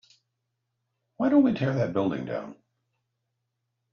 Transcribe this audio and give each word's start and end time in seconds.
why 1.17 1.29
don't 1.29 1.43
we 1.43 1.53
tear 1.53 1.75
the 1.75 1.87
building 1.87 2.25
down? 2.25 2.55